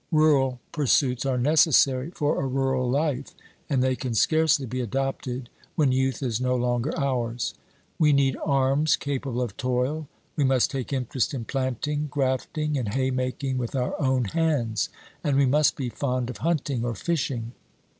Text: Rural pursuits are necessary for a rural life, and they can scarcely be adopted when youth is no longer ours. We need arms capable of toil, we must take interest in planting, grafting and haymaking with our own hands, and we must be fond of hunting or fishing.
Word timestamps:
Rural 0.11 0.59
pursuits 0.71 1.27
are 1.27 1.37
necessary 1.37 2.09
for 2.09 2.41
a 2.41 2.47
rural 2.47 2.89
life, 2.89 3.35
and 3.69 3.83
they 3.83 3.95
can 3.95 4.15
scarcely 4.15 4.65
be 4.65 4.81
adopted 4.81 5.47
when 5.75 5.91
youth 5.91 6.23
is 6.23 6.41
no 6.41 6.55
longer 6.55 6.91
ours. 6.99 7.53
We 7.99 8.11
need 8.11 8.35
arms 8.43 8.95
capable 8.95 9.43
of 9.43 9.57
toil, 9.57 10.07
we 10.35 10.43
must 10.43 10.71
take 10.71 10.91
interest 10.91 11.35
in 11.35 11.45
planting, 11.45 12.07
grafting 12.09 12.79
and 12.79 12.91
haymaking 12.95 13.59
with 13.59 13.75
our 13.75 13.93
own 14.01 14.23
hands, 14.23 14.89
and 15.23 15.37
we 15.37 15.45
must 15.45 15.75
be 15.75 15.89
fond 15.89 16.31
of 16.31 16.37
hunting 16.37 16.83
or 16.83 16.95
fishing. 16.95 17.51